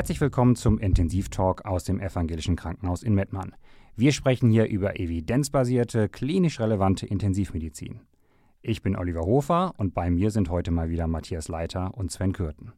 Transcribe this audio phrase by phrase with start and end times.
[0.00, 3.54] Herzlich willkommen zum Intensivtalk aus dem Evangelischen Krankenhaus in Mettmann.
[3.96, 8.00] Wir sprechen hier über evidenzbasierte, klinisch relevante Intensivmedizin.
[8.62, 12.32] Ich bin Oliver Hofer und bei mir sind heute mal wieder Matthias Leiter und Sven
[12.32, 12.72] Kürten.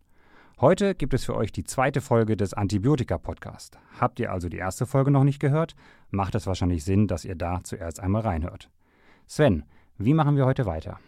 [0.60, 3.78] Heute gibt es für euch die zweite Folge des Antibiotika-Podcasts.
[4.00, 5.76] Habt ihr also die erste Folge noch nicht gehört?
[6.10, 8.68] Macht es wahrscheinlich Sinn, dass ihr da zuerst einmal reinhört.
[9.28, 9.62] Sven,
[9.96, 10.98] wie machen wir heute weiter?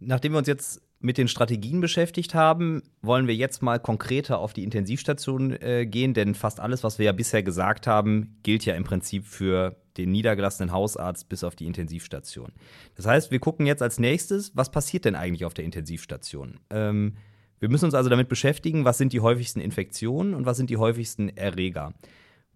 [0.00, 4.52] Nachdem wir uns jetzt mit den Strategien beschäftigt haben, wollen wir jetzt mal konkreter auf
[4.52, 8.74] die Intensivstation äh, gehen, denn fast alles, was wir ja bisher gesagt haben, gilt ja
[8.74, 12.52] im Prinzip für den niedergelassenen Hausarzt bis auf die Intensivstation.
[12.96, 16.58] Das heißt, wir gucken jetzt als nächstes, was passiert denn eigentlich auf der Intensivstation?
[16.70, 17.14] Ähm,
[17.60, 20.76] wir müssen uns also damit beschäftigen, was sind die häufigsten Infektionen und was sind die
[20.76, 21.94] häufigsten Erreger.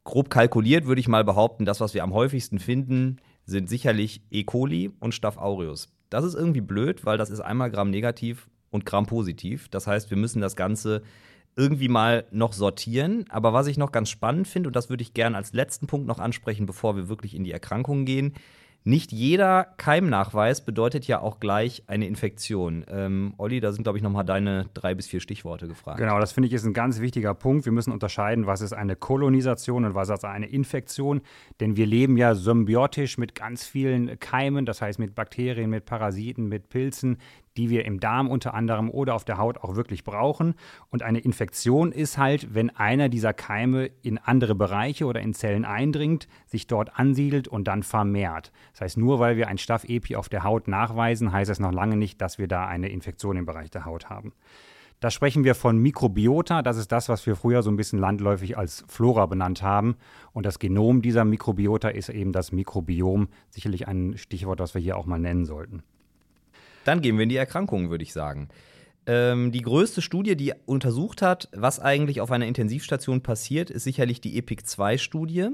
[0.04, 4.44] Grob kalkuliert würde ich mal behaupten, das, was wir am häufigsten finden, sind sicherlich E.
[4.44, 5.92] coli und Staph aureus.
[6.12, 9.68] Das ist irgendwie blöd, weil das ist einmal Gramm negativ und Gramm positiv.
[9.68, 11.02] Das heißt, wir müssen das Ganze
[11.56, 13.24] irgendwie mal noch sortieren.
[13.28, 16.06] Aber was ich noch ganz spannend finde, und das würde ich gerne als letzten Punkt
[16.06, 18.34] noch ansprechen, bevor wir wirklich in die Erkrankungen gehen,
[18.84, 22.84] nicht jeder Keimnachweis bedeutet ja auch gleich eine Infektion.
[22.88, 25.98] Ähm, Olli, da sind, glaube ich, nochmal deine drei bis vier Stichworte gefragt.
[25.98, 27.64] Genau, das finde ich ist ein ganz wichtiger Punkt.
[27.64, 31.20] Wir müssen unterscheiden, was ist eine Kolonisation und was ist eine Infektion.
[31.60, 36.48] Denn wir leben ja symbiotisch mit ganz vielen Keimen, das heißt mit Bakterien, mit Parasiten,
[36.48, 37.18] mit Pilzen,
[37.56, 40.54] die wir im Darm unter anderem oder auf der Haut auch wirklich brauchen.
[40.90, 45.64] Und eine Infektion ist halt, wenn einer dieser Keime in andere Bereiche oder in Zellen
[45.64, 48.52] eindringt, sich dort ansiedelt und dann vermehrt.
[48.72, 51.96] Das heißt, nur weil wir ein Staph-Epi auf der Haut nachweisen, heißt es noch lange
[51.96, 54.32] nicht, dass wir da eine Infektion im Bereich der Haut haben.
[55.02, 56.62] Da sprechen wir von Mikrobiota.
[56.62, 59.96] Das ist das, was wir früher so ein bisschen landläufig als Flora benannt haben.
[60.32, 63.26] Und das Genom dieser Mikrobiota ist eben das Mikrobiom.
[63.50, 65.82] Sicherlich ein Stichwort, das wir hier auch mal nennen sollten.
[66.84, 68.48] Dann gehen wir in die Erkrankungen, würde ich sagen.
[69.06, 74.20] Ähm, die größte Studie, die untersucht hat, was eigentlich auf einer Intensivstation passiert, ist sicherlich
[74.20, 75.48] die EPIC-2-Studie.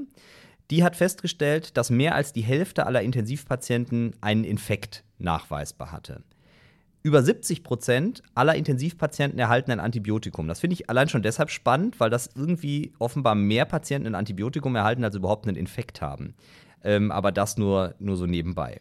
[0.71, 6.23] Die hat festgestellt, dass mehr als die Hälfte aller Intensivpatienten einen Infekt nachweisbar hatte.
[7.03, 10.47] Über 70 Prozent aller Intensivpatienten erhalten ein Antibiotikum.
[10.47, 14.77] Das finde ich allein schon deshalb spannend, weil das irgendwie offenbar mehr Patienten ein Antibiotikum
[14.77, 16.35] erhalten, als überhaupt einen Infekt haben.
[16.85, 18.81] Ähm, aber das nur, nur so nebenbei.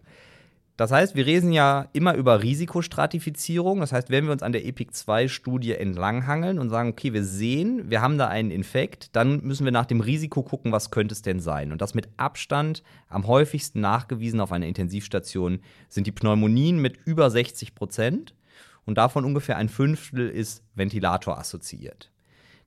[0.77, 3.79] Das heißt, wir reden ja immer über Risikostratifizierung.
[3.79, 8.03] Das heißt, wenn wir uns an der EPIC-2-Studie entlanghangeln und sagen, okay, wir sehen, wir
[8.03, 11.39] haben da einen Infekt, dann müssen wir nach dem Risiko gucken, was könnte es denn
[11.39, 11.71] sein.
[11.71, 17.31] Und das mit Abstand am häufigsten nachgewiesen auf einer Intensivstation sind die Pneumonien mit über
[17.31, 18.35] 60 Prozent.
[18.85, 22.11] Und davon ungefähr ein Fünftel ist Ventilator assoziiert.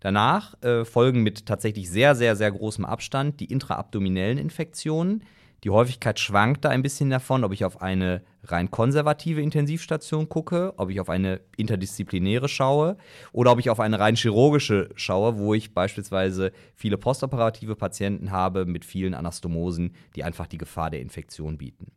[0.01, 5.23] Danach äh, folgen mit tatsächlich sehr, sehr, sehr großem Abstand die intraabdominellen Infektionen
[5.65, 10.73] die Häufigkeit schwankt da ein bisschen davon, ob ich auf eine rein konservative Intensivstation gucke,
[10.79, 12.97] ob ich auf eine interdisziplinäre schaue
[13.33, 18.65] oder ob ich auf eine rein chirurgische schaue, wo ich beispielsweise viele postoperative Patienten habe
[18.65, 21.93] mit vielen Anastomosen, die einfach die Gefahr der Infektion bieten.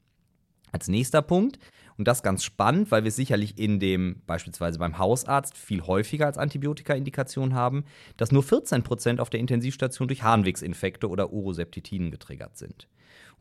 [0.72, 1.60] Als nächster Punkt,
[1.98, 6.40] und das ganz spannend, weil wir sicherlich in dem, beispielsweise beim Hausarzt, viel häufiger als
[6.40, 7.86] Antibiotika-Indikation haben,
[8.18, 12.88] dass nur 14% auf der Intensivstation durch Harnwegsinfekte oder Uroseptitiden getriggert sind.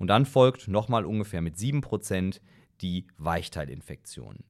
[0.03, 2.41] Und dann folgt nochmal ungefähr mit 7%
[2.81, 4.41] die Weichteilinfektion.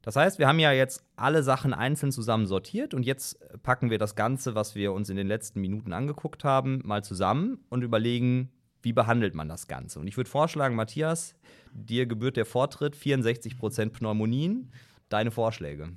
[0.00, 3.98] Das heißt, wir haben ja jetzt alle Sachen einzeln zusammen sortiert und jetzt packen wir
[3.98, 8.52] das Ganze, was wir uns in den letzten Minuten angeguckt haben, mal zusammen und überlegen,
[8.82, 9.98] wie behandelt man das Ganze.
[9.98, 11.34] Und ich würde vorschlagen, Matthias,
[11.72, 14.70] dir gebührt der Vortritt, 64% Pneumonien.
[15.08, 15.88] Deine Vorschläge.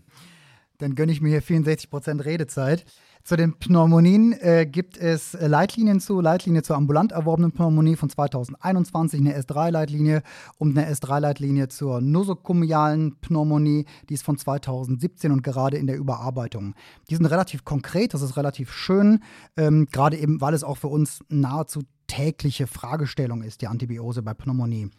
[0.80, 2.86] Dann gönne ich mir hier 64% Redezeit.
[3.30, 9.20] Zu den Pneumonien äh, gibt es Leitlinien zu, Leitlinie zur ambulant erworbenen Pneumonie von 2021,
[9.20, 10.24] eine S3-Leitlinie
[10.58, 16.74] und eine S3-Leitlinie zur nosokomialen Pneumonie, die ist von 2017 und gerade in der Überarbeitung.
[17.12, 19.22] Die sind relativ konkret, das ist relativ schön,
[19.58, 24.34] ähm, gerade eben, weil es auch für uns nahezu tägliche Fragestellung ist, die Antibiose bei
[24.34, 24.90] Pneumonie.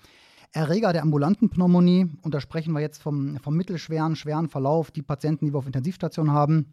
[0.52, 5.02] Erreger der ambulanten Pneumonie, und da sprechen wir jetzt vom, vom mittelschweren, schweren Verlauf, die
[5.02, 6.72] Patienten, die wir auf Intensivstation haben,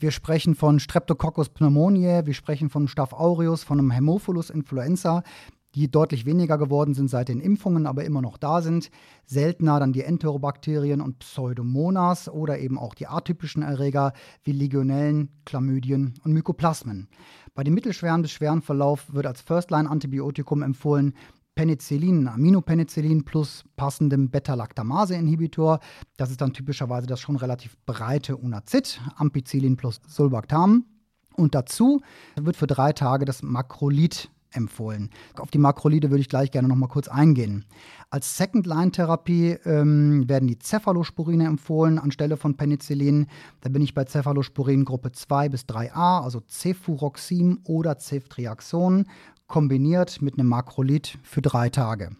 [0.00, 5.22] wir sprechen von Streptococcus pneumoniae, wir sprechen von Staph aureus, von einem Haemophilus influenza,
[5.74, 8.90] die deutlich weniger geworden sind seit den Impfungen, aber immer noch da sind.
[9.26, 14.12] Seltener dann die Enterobakterien und Pseudomonas oder eben auch die atypischen Erreger
[14.42, 17.08] wie Legionellen, Chlamydien und Mykoplasmen.
[17.54, 21.14] Bei dem mittelschweren bis schweren Verlauf wird als First-Line-Antibiotikum empfohlen
[21.54, 25.80] Penicillin, Aminopenicillin plus passendem Beta-Lactamase-Inhibitor.
[26.16, 30.84] Das ist dann typischerweise das schon relativ breite Unazid, Ampicillin plus Sulbactam.
[31.36, 32.00] Und dazu
[32.36, 35.10] wird für drei Tage das Makrolid empfohlen.
[35.38, 37.64] Auf die Makrolide würde ich gleich gerne noch mal kurz eingehen.
[38.10, 43.26] Als Second-Line-Therapie ähm, werden die Cephalosporine empfohlen anstelle von Penicillin.
[43.60, 49.06] Da bin ich bei Cephalosporin Gruppe 2 bis 3a, also Cefuroxim oder Ceftriaxon,
[49.50, 52.10] kombiniert mit einem Makrolid für drei Tage.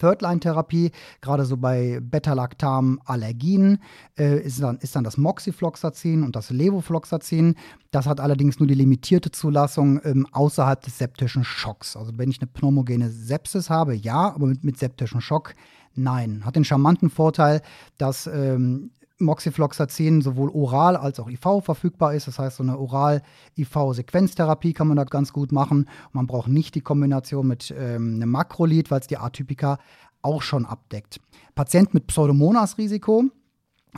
[0.00, 3.78] Third-Line-Therapie, gerade so bei Beta-Lactam-Allergien,
[4.18, 7.54] äh, ist, dann, ist dann das Moxifloxacin und das Levofloxacin.
[7.92, 11.96] Das hat allerdings nur die limitierte Zulassung ähm, außerhalb des septischen Schocks.
[11.96, 15.54] Also wenn ich eine pneumogene Sepsis habe, ja, aber mit, mit septischen Schock
[15.96, 16.44] Nein.
[16.44, 17.62] Hat den charmanten Vorteil,
[17.96, 22.28] dass ähm, Moxifloxacin sowohl oral als auch IV verfügbar ist.
[22.28, 25.88] Das heißt, so eine Oral-IV-Sequenztherapie kann man da ganz gut machen.
[26.12, 29.78] Man braucht nicht die Kombination mit ähm, einem Makrolid, weil es die Atypika
[30.22, 31.20] auch schon abdeckt.
[31.54, 33.24] Patienten mit Pseudomonas-Risiko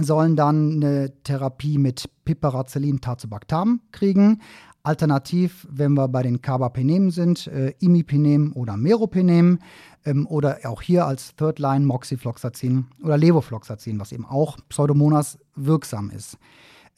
[0.01, 4.41] sollen dann eine Therapie mit Piperacillin Tazobactam kriegen.
[4.83, 9.59] Alternativ, wenn wir bei den Carbapenem sind, äh, Imipenem oder Meropenem
[10.05, 16.11] ähm, oder auch hier als Third Line Moxifloxacin oder Levofloxacin, was eben auch Pseudomonas wirksam
[16.11, 16.39] ist.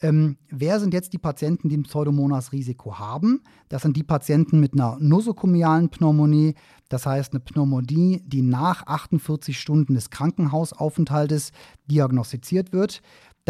[0.03, 3.43] Ähm, wer sind jetzt die Patienten, die ein Pseudomonas-Risiko haben?
[3.69, 6.55] Das sind die Patienten mit einer nosokomialen Pneumonie,
[6.89, 11.51] das heißt eine Pneumonie, die nach 48 Stunden des Krankenhausaufenthaltes
[11.85, 13.01] diagnostiziert wird.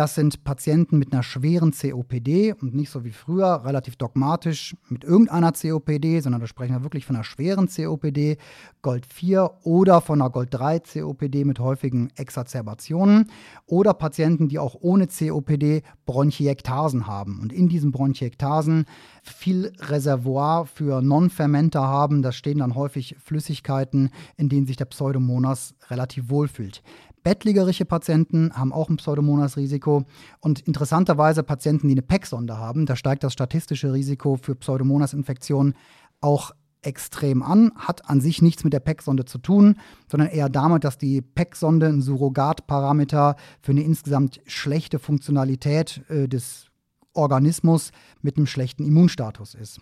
[0.01, 5.03] Das sind Patienten mit einer schweren COPD und nicht so wie früher relativ dogmatisch mit
[5.03, 8.37] irgendeiner COPD, sondern da sprechen wir wirklich von einer schweren COPD,
[8.81, 13.29] Gold 4 oder von einer Gold 3 COPD mit häufigen Exacerbationen
[13.67, 17.39] oder Patienten, die auch ohne COPD Bronchiektasen haben.
[17.39, 18.85] Und in diesen Bronchiektasen
[19.21, 22.21] viel Reservoir für Non-Fermenter haben.
[22.21, 26.81] Da stehen dann häufig Flüssigkeiten, in denen sich der Pseudomonas relativ wohlfühlt.
[27.23, 30.05] Bettlägerische Patienten haben auch ein Pseudomonas-Risiko
[30.39, 35.75] und interessanterweise Patienten, die eine PEC-Sonde haben, da steigt das statistische Risiko für Pseudomonas-Infektionen
[36.19, 36.51] auch
[36.81, 39.77] extrem an, hat an sich nichts mit der PEC-Sonde zu tun,
[40.09, 46.70] sondern eher damit, dass die PEC-Sonde ein Surrogatparameter für eine insgesamt schlechte Funktionalität äh, des
[47.13, 47.91] Organismus
[48.21, 49.79] mit einem schlechten Immunstatus ist.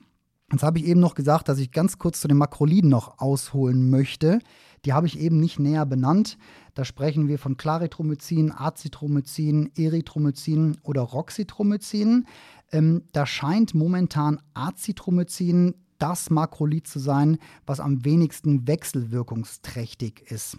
[0.52, 3.90] Jetzt habe ich eben noch gesagt, dass ich ganz kurz zu den Makroliden noch ausholen
[3.90, 4.40] möchte.
[4.86, 6.38] Die habe ich eben nicht näher benannt.
[6.74, 12.26] Da sprechen wir von Claritromycin, Azithromycin, Erythromycin oder Roxytromycin.
[12.72, 20.58] Ähm, da scheint momentan Azithromycin das Makrolid zu sein, was am wenigsten wechselwirkungsträchtig ist.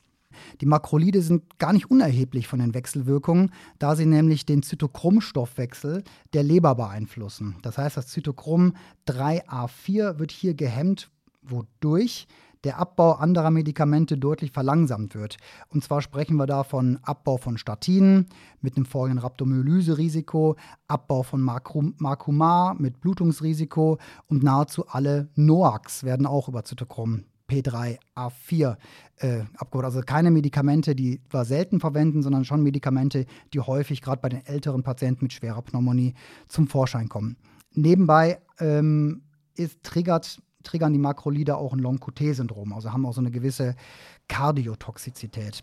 [0.61, 6.43] Die Makrolide sind gar nicht unerheblich von den Wechselwirkungen, da sie nämlich den Zytochromstoffwechsel der
[6.43, 7.57] Leber beeinflussen.
[7.63, 8.75] Das heißt, das Zytochrom
[9.07, 11.11] 3a4 wird hier gehemmt,
[11.43, 12.27] wodurch
[12.65, 15.39] der Abbau anderer Medikamente deutlich verlangsamt wird.
[15.69, 18.27] Und zwar sprechen wir da von Abbau von Statinen
[18.61, 20.57] mit einem folgenden Rhabdomyolyse-Risiko,
[20.87, 28.77] Abbau von Marcumar mit Blutungsrisiko und nahezu alle NOACs werden auch über Zytochrom P3A4
[29.17, 29.85] äh, abgeholt.
[29.85, 34.45] Also keine Medikamente, die wir selten verwenden, sondern schon Medikamente, die häufig gerade bei den
[34.47, 36.15] älteren Patienten mit schwerer Pneumonie
[36.49, 37.37] zum Vorschein kommen.
[37.73, 39.23] Nebenbei ähm,
[39.55, 43.75] ist, triggert triggern die Makrolide auch ein Long-QT-Syndrom, also haben auch so eine gewisse
[44.29, 45.63] Kardiotoxizität.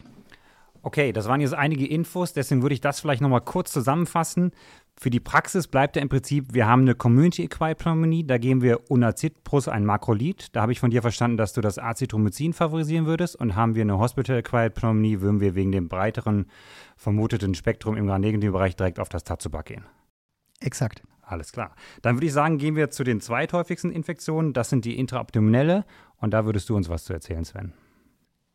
[0.82, 4.52] Okay, das waren jetzt einige Infos, deswegen würde ich das vielleicht nochmal kurz zusammenfassen.
[5.00, 8.90] Für die Praxis bleibt ja im Prinzip, wir haben eine Community-Acquired Pneumonie, da geben wir
[8.90, 10.56] Unazid plus ein Makrolid.
[10.56, 13.36] Da habe ich von dir verstanden, dass du das Azithromycin favorisieren würdest.
[13.36, 16.48] Und haben wir eine Hospital-Acquired Pneumonie, würden wir wegen dem breiteren
[16.96, 19.86] vermuteten Spektrum im Gram-Negativ-Bereich direkt auf das Tazobak gehen.
[20.62, 21.04] Exakt.
[21.22, 21.76] Alles klar.
[22.02, 24.54] Dann würde ich sagen, gehen wir zu den zweithäufigsten Infektionen.
[24.54, 25.86] Das sind die intraabdominelle.
[26.18, 27.74] Und da würdest du uns was zu erzählen, Sven.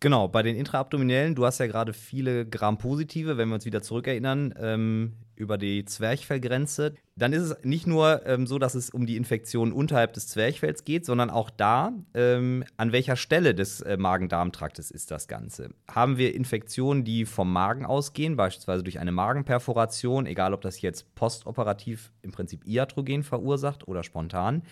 [0.03, 4.53] Genau, bei den intraabdominellen, du hast ja gerade viele Gram-positive, wenn wir uns wieder zurückerinnern,
[4.59, 6.97] ähm, über die Zwerchfellgrenze.
[7.15, 10.85] Dann ist es nicht nur ähm, so, dass es um die Infektion unterhalb des Zwerchfells
[10.85, 15.75] geht, sondern auch da, ähm, an welcher Stelle des äh, Magen-Darm-Traktes ist das Ganze.
[15.91, 21.15] Haben wir Infektionen, die vom Magen ausgehen, beispielsweise durch eine Magenperforation, egal ob das jetzt
[21.15, 24.63] postoperativ im Prinzip iatrogen verursacht oder spontan,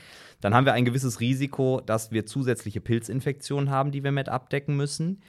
[0.41, 4.77] dann haben wir ein gewisses Risiko, dass wir zusätzliche Pilzinfektionen haben, die wir mit abdecken
[4.77, 5.21] müssen.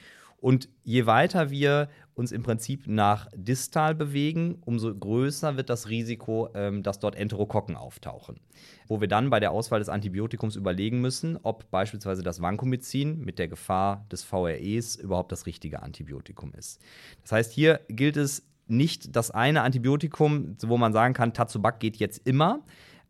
[0.42, 6.48] Und je weiter wir uns im Prinzip nach distal bewegen, umso größer wird das Risiko,
[6.54, 8.40] ähm, dass dort Enterokokken auftauchen.
[8.88, 13.38] Wo wir dann bei der Auswahl des Antibiotikums überlegen müssen, ob beispielsweise das Vancomycin mit
[13.38, 16.80] der Gefahr des VREs überhaupt das richtige Antibiotikum ist.
[17.22, 21.98] Das heißt, hier gilt es nicht das eine Antibiotikum, wo man sagen kann, Tazobac geht
[21.98, 22.64] jetzt immer,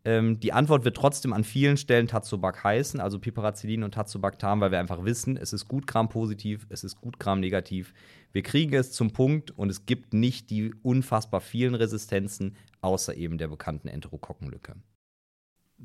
[0.05, 4.71] ähm, die Antwort wird trotzdem an vielen Stellen Tazobac heißen, also Piperacillin und Tazobactam, weil
[4.71, 7.93] wir einfach wissen, es ist gut Gram-positiv, es ist gut Gram-negativ.
[8.33, 13.37] Wir kriegen es zum Punkt und es gibt nicht die unfassbar vielen Resistenzen, außer eben
[13.37, 14.75] der bekannten Enterokokkenlücke.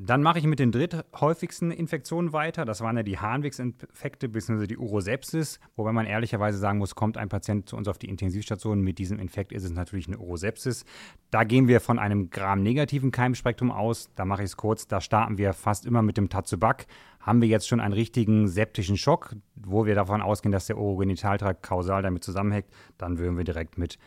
[0.00, 2.64] Dann mache ich mit den dritthäufigsten Infektionen weiter.
[2.64, 4.68] Das waren ja die Harnwegsinfekte bzw.
[4.68, 5.58] die Urosepsis.
[5.74, 9.18] Wobei man ehrlicherweise sagen muss, kommt ein Patient zu uns auf die Intensivstation mit diesem
[9.18, 10.84] Infekt, ist es natürlich eine Urosepsis.
[11.32, 14.08] Da gehen wir von einem gram-negativen Keimspektrum aus.
[14.14, 14.86] Da mache ich es kurz.
[14.86, 16.86] Da starten wir fast immer mit dem Tatsubak.
[17.18, 21.64] Haben wir jetzt schon einen richtigen septischen Schock, wo wir davon ausgehen, dass der Urogenitaltrakt
[21.64, 23.98] kausal damit zusammenhängt, dann würden wir direkt mit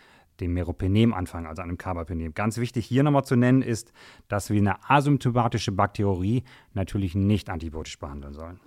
[0.41, 2.33] dem Meropenem anfangen, also einem Carbapenem.
[2.33, 3.93] Ganz wichtig hier nochmal zu nennen ist,
[4.27, 6.43] dass wir eine asymptomatische Bakterie
[6.74, 8.60] natürlich nicht antibiotisch behandeln sollen.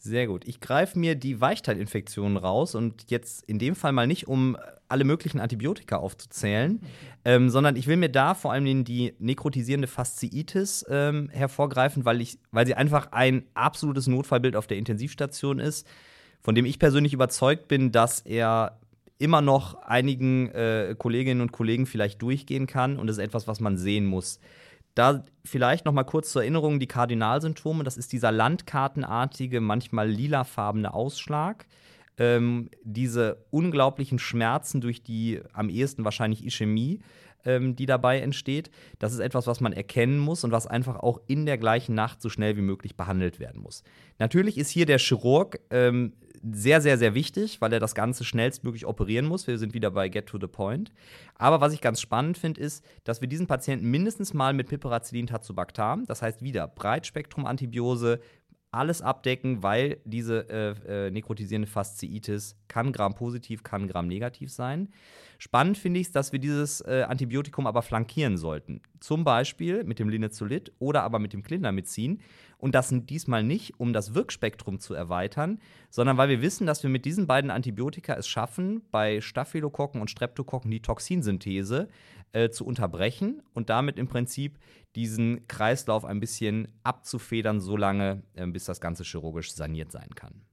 [0.00, 0.46] Sehr gut.
[0.46, 4.56] Ich greife mir die Weichteilinfektionen raus und jetzt in dem Fall mal nicht, um
[4.88, 6.80] alle möglichen Antibiotika aufzuzählen,
[7.24, 12.38] ähm, sondern ich will mir da vor allem die nekrotisierende Fasziitis ähm, hervorgreifen, weil, ich,
[12.52, 15.86] weil sie einfach ein absolutes Notfallbild auf der Intensivstation ist,
[16.40, 18.78] von dem ich persönlich überzeugt bin, dass er
[19.18, 23.60] immer noch einigen äh, Kolleginnen und Kollegen vielleicht durchgehen kann und das ist etwas, was
[23.60, 24.40] man sehen muss.
[24.94, 27.84] Da vielleicht noch mal kurz zur Erinnerung die Kardinalsymptome.
[27.84, 31.66] Das ist dieser landkartenartige, manchmal lilafarbene Ausschlag.
[32.16, 37.00] Ähm, diese unglaublichen Schmerzen durch die am ehesten wahrscheinlich Ischämie,
[37.44, 38.70] ähm, die dabei entsteht.
[38.98, 42.20] Das ist etwas, was man erkennen muss und was einfach auch in der gleichen Nacht
[42.22, 43.82] so schnell wie möglich behandelt werden muss.
[44.18, 48.86] Natürlich ist hier der Chirurg ähm, sehr, sehr, sehr wichtig, weil er das Ganze schnellstmöglich
[48.86, 49.46] operieren muss.
[49.46, 50.92] Wir sind wieder bei Get to the Point.
[51.34, 55.26] Aber was ich ganz spannend finde, ist, dass wir diesen Patienten mindestens mal mit Piperacillin
[55.26, 58.20] Tazobactam, das heißt wieder Breitspektrum-Antibiose,
[58.70, 64.88] alles abdecken, weil diese äh, äh, nekrotisierende Fasziitis kann gram-positiv, kann gram-negativ sein.
[65.38, 68.82] Spannend finde ich es, dass wir dieses äh, Antibiotikum aber flankieren sollten.
[69.00, 72.20] Zum Beispiel mit dem Linezolid oder aber mit dem Clindamycin.
[72.58, 75.60] Und das diesmal nicht, um das Wirkspektrum zu erweitern,
[75.90, 80.10] sondern weil wir wissen, dass wir mit diesen beiden Antibiotika es schaffen, bei Staphylokokken und
[80.10, 81.88] Streptokokken die Toxinsynthese
[82.32, 84.58] äh, zu unterbrechen und damit im Prinzip
[84.94, 90.47] diesen Kreislauf ein bisschen abzufedern, solange äh, bis das Ganze chirurgisch saniert sein kann.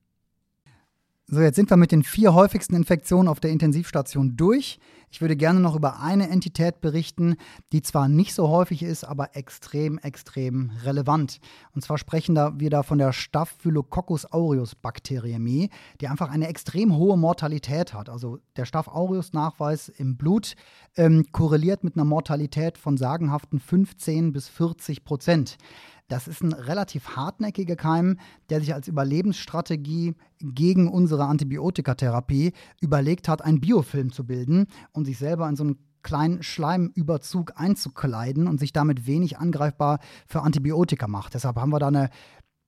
[1.28, 4.78] So, jetzt sind wir mit den vier häufigsten Infektionen auf der Intensivstation durch.
[5.10, 7.38] Ich würde gerne noch über eine Entität berichten,
[7.72, 11.40] die zwar nicht so häufig ist, aber extrem, extrem relevant.
[11.74, 17.18] Und zwar sprechen wir da von der Staphylococcus aureus Bakteriämie, die einfach eine extrem hohe
[17.18, 18.08] Mortalität hat.
[18.08, 20.56] Also der Staph aureus Nachweis im Blut
[20.96, 25.58] ähm, korreliert mit einer Mortalität von sagenhaften 15 bis 40 Prozent.
[26.08, 28.20] Das ist ein relativ hartnäckiger Keim,
[28.50, 35.18] der sich als Überlebensstrategie gegen unsere Antibiotikatherapie überlegt hat, einen Biofilm zu bilden und sich
[35.18, 41.34] selber in so einen kleinen Schleimüberzug einzukleiden und sich damit wenig angreifbar für Antibiotika macht.
[41.34, 42.12] Deshalb haben wir da eine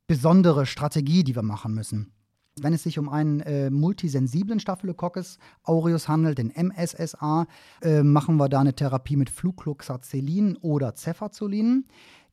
[0.08, 2.12] besondere Strategie, die wir machen müssen.
[2.60, 7.46] Wenn es sich um einen äh, multisensiblen Staphylococcus aureus handelt, den MSSA,
[7.84, 11.86] äh, machen wir da eine Therapie mit Flucloxacillin oder Cefazolin.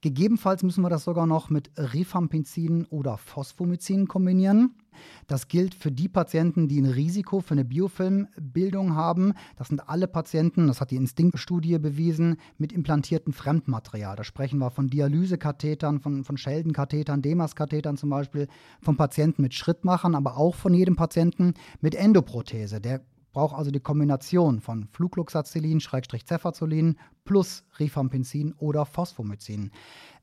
[0.04, 4.75] Gegebenenfalls müssen wir das sogar noch mit Rifampicin oder Phosphomycin kombinieren.
[5.28, 9.32] Das gilt für die Patienten, die ein Risiko für eine Biofilmbildung haben.
[9.56, 14.14] Das sind alle Patienten, das hat die Instinktstudie bewiesen, mit implantiertem Fremdmaterial.
[14.14, 18.46] Da sprechen wir von Dialysekathetern, von, von Sheldon-Kathetern, Demas-Kathetern zum Beispiel,
[18.82, 22.78] von Patienten mit Schrittmachern, aber auch von jedem Patienten mit Endoprothese.
[22.78, 23.00] Der
[23.34, 29.70] braucht also die Kombination von Flucloxacillin, Cefazolin plus Rifampicin oder Phosphomycin.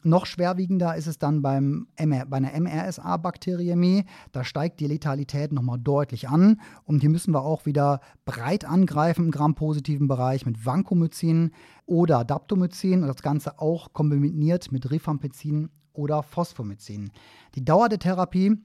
[0.04, 4.06] Noch schwerwiegender ist es dann beim MR, bei einer MRSA-Bakteriämie.
[4.32, 6.60] Da steigt die Letalität nochmal deutlich an.
[6.86, 11.52] Und hier müssen wir auch wieder breit angreifen im grampositiven Bereich mit Vancomycin
[11.86, 17.12] oder Daptomycin und das Ganze auch kombiniert mit Rifampicin oder Phosphomycin.
[17.56, 18.58] Die Dauer der Therapie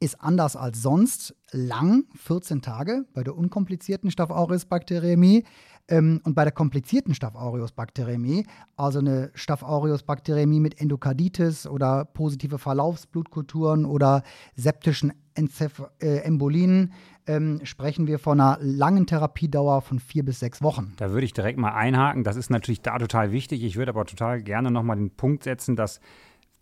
[0.00, 5.44] ist anders als sonst lang, 14 Tage bei der unkomplizierten Staph aureus Bakteriämie.
[5.90, 11.66] Ähm, und bei der komplizierten Staph aureus Bakteriämie, also eine Staph aureus Bakteriämie mit Endokarditis
[11.66, 14.22] oder positive Verlaufsblutkulturen oder
[14.54, 16.92] septischen Enceph äh, Embolien,
[17.26, 20.92] ähm, sprechen wir von einer langen Therapiedauer von vier bis sechs Wochen.
[20.96, 22.22] Da würde ich direkt mal einhaken.
[22.22, 23.64] Das ist natürlich da total wichtig.
[23.64, 26.00] Ich würde aber total gerne nochmal den Punkt setzen, dass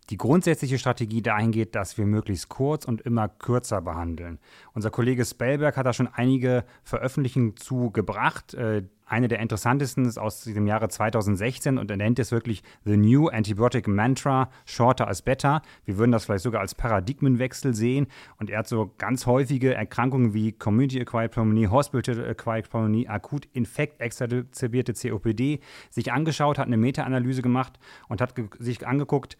[0.09, 4.39] die grundsätzliche Strategie dahin geht, dass wir möglichst kurz und immer kürzer behandeln.
[4.73, 8.53] Unser Kollege Spellberg hat da schon einige Veröffentlichungen zu gebracht.
[8.53, 12.97] Äh, eine der interessantesten ist aus dem Jahre 2016 und er nennt es wirklich The
[12.97, 15.61] New Antibiotic Mantra, shorter as better.
[15.85, 18.07] Wir würden das vielleicht sogar als Paradigmenwechsel sehen.
[18.37, 24.93] Und er hat so ganz häufige Erkrankungen wie Community-Acquired Pneumonie, Hospital-Acquired Pneumonie, akut infekt exacerbierte
[24.93, 29.37] COPD sich angeschaut, hat eine Meta-Analyse gemacht und hat sich angeguckt,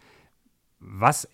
[0.80, 1.28] was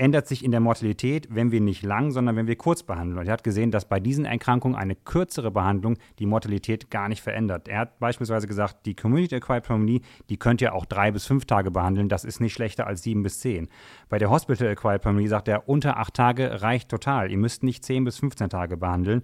[0.00, 3.18] ändert sich in der Mortalität, wenn wir nicht lang, sondern wenn wir kurz behandeln.
[3.18, 7.20] Und er hat gesehen, dass bei diesen Erkrankungen eine kürzere Behandlung die Mortalität gar nicht
[7.20, 7.68] verändert.
[7.68, 11.70] Er hat beispielsweise gesagt, die Community-Acquired Pneumonie, die könnt ihr auch drei bis fünf Tage
[11.70, 12.08] behandeln.
[12.08, 13.68] Das ist nicht schlechter als sieben bis zehn.
[14.08, 17.30] Bei der Hospital-Acquired Pneumonie sagt er, unter acht Tage reicht total.
[17.30, 19.22] Ihr müsst nicht zehn bis 15 Tage behandeln.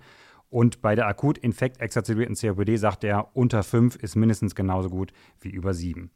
[0.50, 5.50] Und bei der akut infekt-exazerbierten COPD sagt er, unter fünf ist mindestens genauso gut wie
[5.50, 6.11] über sieben.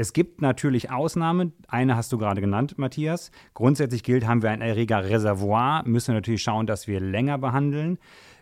[0.00, 1.52] Es gibt natürlich Ausnahmen.
[1.68, 3.30] Eine hast du gerade genannt, Matthias.
[3.52, 7.98] Grundsätzlich gilt, haben wir ein Erregerreservoir, müssen wir natürlich schauen, dass wir länger behandeln.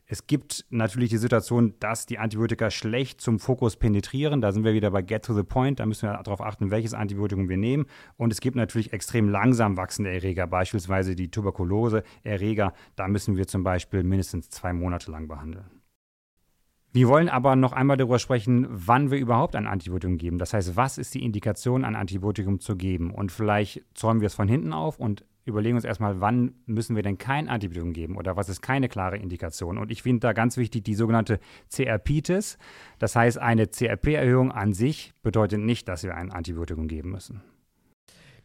[0.07, 4.41] Es gibt natürlich die Situation, dass die Antibiotika schlecht zum Fokus penetrieren.
[4.41, 5.81] Da sind wir wieder bei Get to the Point.
[5.81, 7.87] Da müssen wir darauf achten, welches Antibiotikum wir nehmen.
[8.17, 12.73] Und es gibt natürlich extrem langsam wachsende Erreger, beispielsweise die Tuberkulose-Erreger.
[12.95, 15.78] Da müssen wir zum Beispiel mindestens zwei Monate lang behandeln.
[16.93, 20.39] Wir wollen aber noch einmal darüber sprechen, wann wir überhaupt ein Antibiotikum geben.
[20.39, 23.11] Das heißt, was ist die Indikation, ein Antibiotikum zu geben?
[23.11, 27.03] Und vielleicht zäumen wir es von hinten auf und überlegen uns erstmal, wann müssen wir
[27.03, 29.79] denn kein Antibiotikum geben oder was ist keine klare Indikation.
[29.79, 31.41] Und ich finde da ganz wichtig die sogenannte
[31.71, 32.59] CRPitis.
[32.99, 37.43] Das heißt, eine CRP-Erhöhung an sich bedeutet nicht, dass wir ein Antibiotikum geben müssen.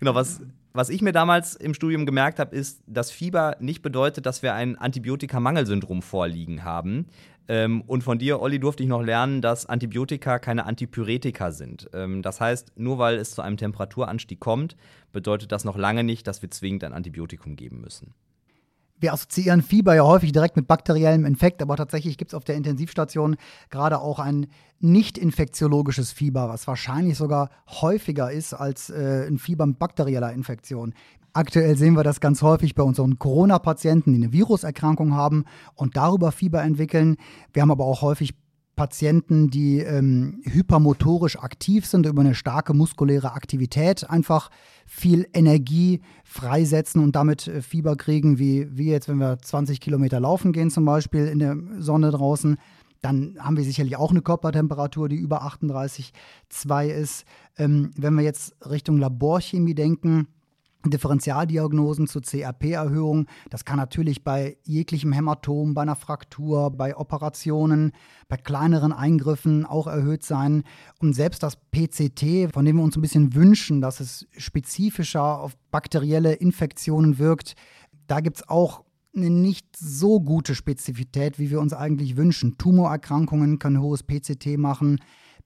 [0.04, 0.42] Genau, was,
[0.74, 4.54] was ich mir damals im Studium gemerkt habe, ist, dass Fieber nicht bedeutet, dass wir
[4.54, 7.08] ein Antibiotikamangelsyndrom vorliegen haben.
[7.48, 11.90] Ähm, und von dir, Olli, durfte ich noch lernen, dass Antibiotika keine Antipyretika sind.
[11.94, 14.76] Ähm, das heißt, nur weil es zu einem Temperaturanstieg kommt,
[15.14, 18.14] bedeutet das noch lange nicht, dass wir zwingend ein Antibiotikum geben müssen.
[19.00, 22.56] Wir assoziieren Fieber ja häufig direkt mit bakteriellem Infekt, aber tatsächlich gibt es auf der
[22.56, 23.36] Intensivstation
[23.70, 24.48] gerade auch ein
[24.80, 30.94] nicht infektiologisches Fieber, was wahrscheinlich sogar häufiger ist als äh, ein Fieber mit bakterieller Infektion.
[31.36, 36.32] Aktuell sehen wir das ganz häufig bei unseren Corona-Patienten, die eine Viruserkrankung haben und darüber
[36.32, 37.18] Fieber entwickeln.
[37.54, 38.36] Wir haben aber auch häufig
[38.76, 44.50] Patienten, die ähm, hypermotorisch aktiv sind, über eine starke muskuläre Aktivität einfach
[44.88, 50.20] viel Energie freisetzen und damit äh, Fieber kriegen, wie, wie jetzt, wenn wir 20 Kilometer
[50.20, 52.58] laufen gehen, zum Beispiel in der Sonne draußen.
[53.02, 57.26] Dann haben wir sicherlich auch eine Körpertemperatur, die über 38,2 ist.
[57.58, 60.28] Ähm, wenn wir jetzt Richtung Laborchemie denken,
[60.92, 63.28] Differentialdiagnosen zur CRP-Erhöhung.
[63.50, 67.92] Das kann natürlich bei jeglichem Hämatom, bei einer Fraktur, bei Operationen,
[68.28, 70.64] bei kleineren Eingriffen auch erhöht sein.
[71.00, 75.56] Und selbst das PCT, von dem wir uns ein bisschen wünschen, dass es spezifischer auf
[75.72, 77.56] bakterielle Infektionen wirkt,
[78.08, 78.84] da gibt es auch
[79.16, 82.58] eine nicht so gute Spezifität, wie wir uns eigentlich wünschen.
[82.58, 85.00] Tumorerkrankungen können hohes PCT machen.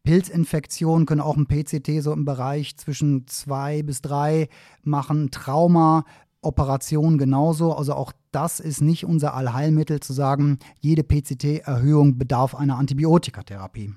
[0.07, 4.47] Pilzinfektionen können auch ein PCT so im Bereich zwischen zwei bis drei
[4.81, 5.31] machen.
[5.31, 6.05] Trauma,
[6.41, 7.73] Operation genauso.
[7.73, 13.95] Also auch das ist nicht unser Allheilmittel zu sagen, jede PCT-Erhöhung bedarf einer Antibiotikatherapie.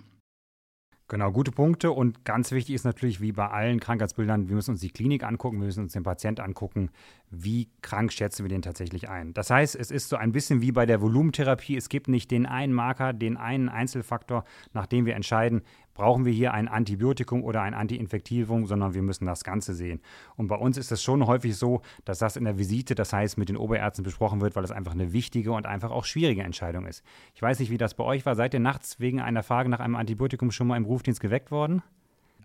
[1.10, 1.90] Genau, gute Punkte.
[1.90, 5.58] Und ganz wichtig ist natürlich, wie bei allen Krankheitsbildern, wir müssen uns die Klinik angucken,
[5.58, 6.90] wir müssen uns den Patient angucken,
[7.30, 9.34] wie krank schätzen wir den tatsächlich ein.
[9.34, 11.76] Das heißt, es ist so ein bisschen wie bei der Volumentherapie.
[11.76, 15.62] Es gibt nicht den einen Marker, den einen Einzelfaktor, nach dem wir entscheiden,
[16.00, 20.00] brauchen wir hier ein Antibiotikum oder ein Antiinfektivum, sondern wir müssen das Ganze sehen.
[20.34, 23.36] Und bei uns ist es schon häufig so, dass das in der Visite, das heißt
[23.36, 26.86] mit den Oberärzten besprochen wird, weil es einfach eine wichtige und einfach auch schwierige Entscheidung
[26.86, 27.04] ist.
[27.34, 28.34] Ich weiß nicht, wie das bei euch war.
[28.34, 31.82] Seid ihr nachts wegen einer Frage nach einem Antibiotikum schon mal im Rufdienst geweckt worden?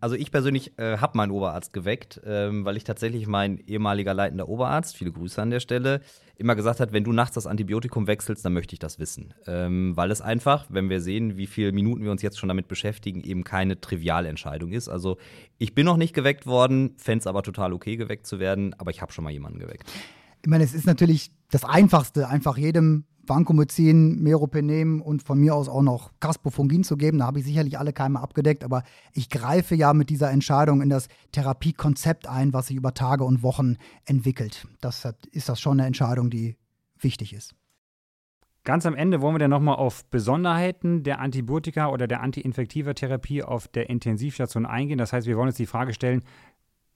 [0.01, 4.47] Also ich persönlich äh, habe meinen Oberarzt geweckt, ähm, weil ich tatsächlich mein ehemaliger leitender
[4.47, 6.01] Oberarzt, viele Grüße an der Stelle,
[6.37, 9.33] immer gesagt hat, wenn du nachts das Antibiotikum wechselst, dann möchte ich das wissen.
[9.47, 12.67] Ähm, weil es einfach, wenn wir sehen, wie viele Minuten wir uns jetzt schon damit
[12.67, 14.89] beschäftigen, eben keine Trivialentscheidung ist.
[14.89, 15.17] Also
[15.57, 18.91] ich bin noch nicht geweckt worden, fände es aber total okay, geweckt zu werden, aber
[18.91, 19.91] ich habe schon mal jemanden geweckt.
[20.43, 25.69] Ich meine, es ist natürlich das Einfachste, einfach jedem Vancomycin, Meropenem und von mir aus
[25.69, 27.19] auch noch Caspofungin zu geben.
[27.19, 28.83] Da habe ich sicherlich alle Keime abgedeckt, aber
[29.13, 33.43] ich greife ja mit dieser Entscheidung in das Therapiekonzept ein, was sich über Tage und
[33.43, 34.67] Wochen entwickelt.
[34.81, 36.55] Das ist das schon eine Entscheidung, die
[36.99, 37.55] wichtig ist.
[38.63, 43.43] Ganz am Ende wollen wir dann nochmal auf Besonderheiten der Antibiotika oder der antiinfektiver Therapie
[43.43, 44.97] auf der Intensivstation eingehen.
[44.97, 46.23] Das heißt, wir wollen uns die Frage stellen,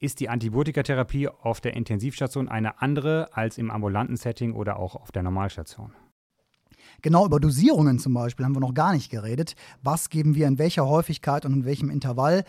[0.00, 5.12] ist die Antibiotikatherapie auf der Intensivstation eine andere als im ambulanten Setting oder auch auf
[5.12, 5.92] der Normalstation?
[7.02, 9.54] Genau über Dosierungen zum Beispiel haben wir noch gar nicht geredet.
[9.82, 12.44] Was geben wir in welcher Häufigkeit und in welchem Intervall?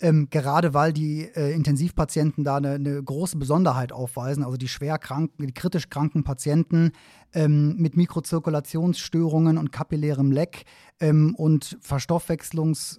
[0.00, 4.98] Ähm, gerade weil die äh, Intensivpatienten da eine, eine, große Besonderheit aufweisen, also die schwer
[4.98, 6.90] kranken, die kritisch kranken Patienten
[7.32, 10.64] ähm, mit Mikrozirkulationsstörungen und kapillärem Leck
[10.98, 12.98] ähm, und Verstoffwechslungs-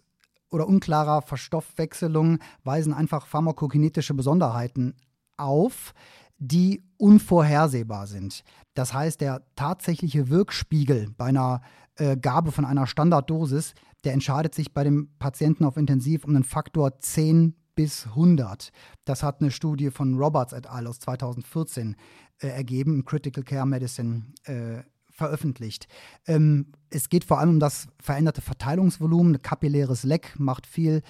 [0.50, 4.96] oder unklarer Verstoffwechselung weisen einfach pharmakokinetische Besonderheiten
[5.36, 5.94] auf,
[6.38, 8.44] die unvorhersehbar sind.
[8.74, 11.62] Das heißt, der tatsächliche Wirkspiegel bei einer
[11.96, 16.44] äh, Gabe von einer Standarddosis, der entscheidet sich bei dem Patienten auf Intensiv um einen
[16.44, 18.72] Faktor 10 bis 100.
[19.04, 20.88] Das hat eine Studie von Roberts et al.
[20.88, 21.96] aus 2014
[22.40, 25.88] äh, ergeben, im Critical Care Medicine äh, veröffentlicht.
[26.28, 29.42] Ähm, es geht vor allem um das veränderte Verteilungsvolumen.
[29.42, 31.02] Kapilläres Leck macht viel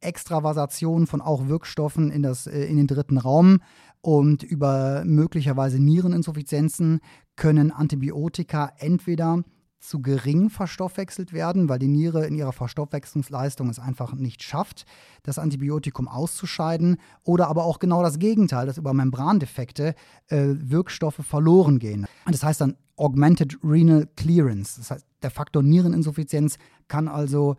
[0.00, 3.60] Extravasation von auch Wirkstoffen in, das, äh, in den dritten Raum
[4.04, 7.00] und über möglicherweise Niereninsuffizienzen
[7.36, 9.42] können Antibiotika entweder
[9.80, 14.84] zu gering verstoffwechselt werden, weil die Niere in ihrer Verstoffwechslungsleistung es einfach nicht schafft,
[15.22, 19.94] das Antibiotikum auszuscheiden, oder aber auch genau das Gegenteil, dass über Membrandefekte
[20.28, 22.06] äh, Wirkstoffe verloren gehen.
[22.26, 24.76] Und das heißt dann Augmented Renal Clearance.
[24.76, 27.56] Das heißt, der Faktor Niereninsuffizienz kann also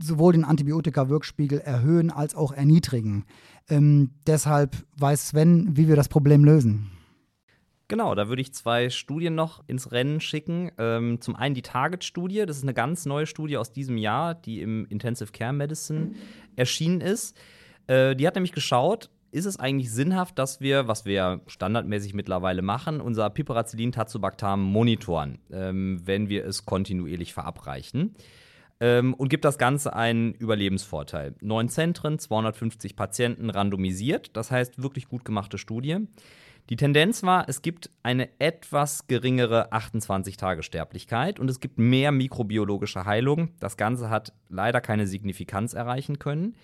[0.00, 3.24] sowohl den Antibiotika-Wirkspiegel erhöhen als auch erniedrigen.
[3.68, 6.90] Ähm, deshalb weiß Sven, wie wir das Problem lösen.
[7.88, 10.70] Genau, da würde ich zwei Studien noch ins Rennen schicken.
[10.78, 14.62] Ähm, zum einen die Target-Studie, das ist eine ganz neue Studie aus diesem Jahr, die
[14.62, 16.12] im Intensive Care Medicine
[16.56, 17.36] erschienen ist.
[17.88, 22.62] Äh, die hat nämlich geschaut, ist es eigentlich sinnhaft, dass wir, was wir standardmäßig mittlerweile
[22.62, 28.14] machen, unser Piperacillin-Tazobactam monitoren, ähm, wenn wir es kontinuierlich verabreichen?
[28.82, 31.36] Ähm, und gibt das Ganze einen Überlebensvorteil.
[31.40, 35.98] Neun Zentren, 250 Patienten randomisiert, das heißt wirklich gut gemachte Studie.
[36.68, 43.50] Die Tendenz war, es gibt eine etwas geringere 28-Tage-Sterblichkeit und es gibt mehr mikrobiologische Heilung.
[43.60, 46.56] Das Ganze hat leider keine Signifikanz erreichen können.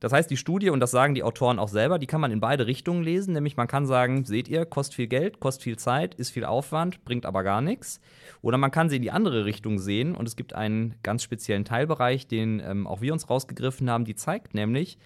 [0.00, 2.40] Das heißt, die Studie, und das sagen die Autoren auch selber, die kann man in
[2.40, 3.34] beide Richtungen lesen.
[3.34, 7.04] Nämlich man kann sagen, seht ihr, kostet viel Geld, kostet viel Zeit, ist viel Aufwand,
[7.04, 8.00] bringt aber gar nichts.
[8.40, 11.66] Oder man kann sie in die andere Richtung sehen und es gibt einen ganz speziellen
[11.66, 14.98] Teilbereich, den ähm, auch wir uns rausgegriffen haben, die zeigt nämlich,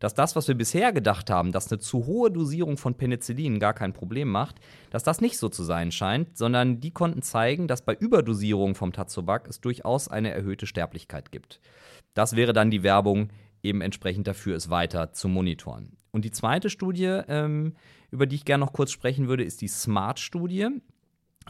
[0.00, 3.74] dass das, was wir bisher gedacht haben, dass eine zu hohe Dosierung von Penicillin gar
[3.74, 4.56] kein Problem macht,
[4.90, 8.92] dass das nicht so zu sein scheint, sondern die konnten zeigen, dass bei Überdosierung vom
[8.92, 11.60] Tazobac es durchaus eine erhöhte Sterblichkeit gibt.
[12.14, 13.28] Das wäre dann die Werbung
[13.62, 15.96] eben entsprechend dafür, es weiter zu monitoren.
[16.12, 17.74] Und die zweite Studie, ähm,
[18.10, 20.68] über die ich gerne noch kurz sprechen würde, ist die SMART-Studie.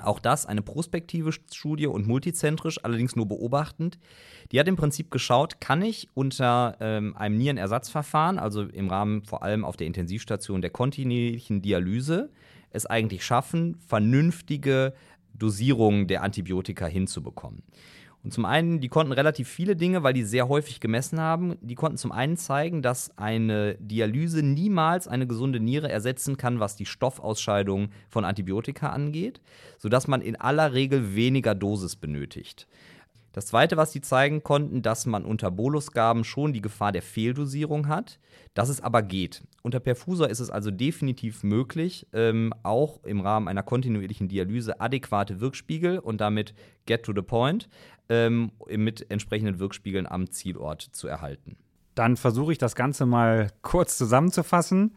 [0.03, 3.99] Auch das eine prospektive Studie und multizentrisch, allerdings nur beobachtend.
[4.53, 9.43] Die hat im Prinzip geschaut, kann ich unter ähm, einem Nierenersatzverfahren, also im Rahmen vor
[9.43, 12.31] allem auf der Intensivstation der kontinuierlichen Dialyse,
[12.71, 14.95] es eigentlich schaffen, vernünftige
[15.35, 17.63] Dosierungen der Antibiotika hinzubekommen.
[18.23, 21.57] Und zum einen, die konnten relativ viele Dinge, weil die sehr häufig gemessen haben.
[21.63, 26.77] Die konnten zum einen zeigen, dass eine Dialyse niemals eine gesunde Niere ersetzen kann, was
[26.77, 29.41] die Stoffausscheidung von Antibiotika angeht,
[29.79, 32.67] sodass man in aller Regel weniger Dosis benötigt.
[33.33, 37.87] Das zweite, was sie zeigen konnten, dass man unter Bolusgaben schon die Gefahr der Fehldosierung
[37.87, 38.19] hat,
[38.55, 39.43] dass es aber geht.
[39.63, 45.41] Unter Perfusor ist es also definitiv möglich, ähm, auch im Rahmen einer kontinuierlichen Dialyse adäquate
[45.41, 46.55] Wirkspiegel und damit
[46.87, 47.69] get to the point
[48.09, 51.57] ähm, mit entsprechenden Wirkspiegeln am Zielort zu erhalten.
[51.95, 54.97] Dann versuche ich das Ganze mal kurz zusammenzufassen.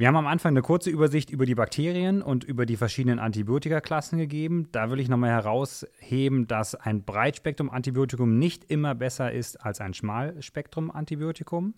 [0.00, 4.18] Wir haben am Anfang eine kurze Übersicht über die Bakterien und über die verschiedenen Antibiotikaklassen
[4.18, 4.66] gegeben.
[4.72, 11.74] Da will ich nochmal herausheben, dass ein Breitspektrum-Antibiotikum nicht immer besser ist als ein Schmalspektrum-Antibiotikum.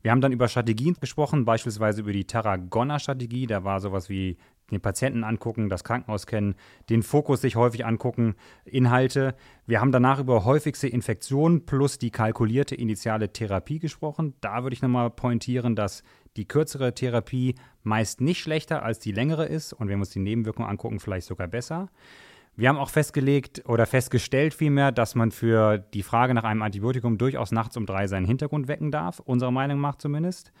[0.00, 3.46] Wir haben dann über Strategien gesprochen, beispielsweise über die Tarragona-Strategie.
[3.46, 4.38] Da war sowas wie
[4.70, 6.56] den Patienten angucken, das Krankenhaus kennen,
[6.90, 9.34] den Fokus sich häufig angucken, Inhalte.
[9.66, 14.34] Wir haben danach über häufigste Infektionen plus die kalkulierte initiale Therapie gesprochen.
[14.40, 16.02] Da würde ich nochmal pointieren, dass
[16.36, 20.18] die kürzere Therapie meist nicht schlechter als die längere ist und wenn wir uns die
[20.18, 21.88] Nebenwirkungen angucken, vielleicht sogar besser.
[22.58, 27.18] Wir haben auch festgelegt oder festgestellt vielmehr, dass man für die Frage nach einem Antibiotikum
[27.18, 30.52] durchaus nachts um drei seinen Hintergrund wecken darf, unserer Meinung nach zumindest.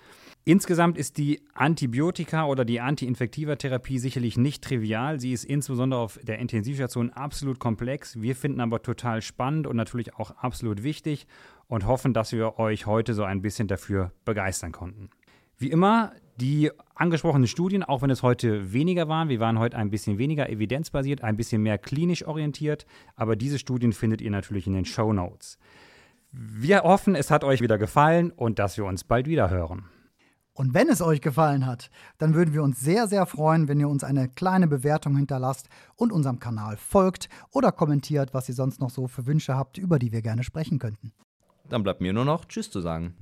[0.44, 5.18] Insgesamt ist die Antibiotika oder die Antiinfektiva-Therapie sicherlich nicht trivial.
[5.18, 8.20] Sie ist insbesondere auf der Intensivstation absolut komplex.
[8.20, 11.26] Wir finden aber total spannend und natürlich auch absolut wichtig
[11.66, 15.08] und hoffen, dass wir euch heute so ein bisschen dafür begeistern konnten.
[15.56, 19.90] Wie immer, die angesprochenen Studien, auch wenn es heute weniger waren, wir waren heute ein
[19.90, 24.74] bisschen weniger evidenzbasiert, ein bisschen mehr klinisch orientiert, aber diese Studien findet ihr natürlich in
[24.74, 25.58] den Show Notes.
[26.32, 29.84] Wir hoffen, es hat euch wieder gefallen und dass wir uns bald wieder hören.
[30.52, 33.90] Und wenn es euch gefallen hat, dann würden wir uns sehr, sehr freuen, wenn ihr
[33.90, 38.88] uns eine kleine Bewertung hinterlasst und unserem Kanal folgt oder kommentiert, was ihr sonst noch
[38.88, 41.12] so für Wünsche habt, über die wir gerne sprechen könnten.
[41.68, 43.14] Dann bleibt mir nur noch Tschüss zu sagen.